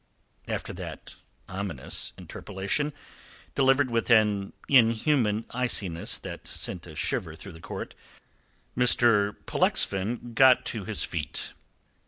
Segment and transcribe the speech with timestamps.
[0.47, 1.13] After that
[1.47, 2.91] ominous interpolation,
[3.53, 7.93] delivered with an inhuman iciness that sent a shiver through the court,
[8.75, 9.35] Mr.
[9.45, 11.53] Pollexfen got to his feet.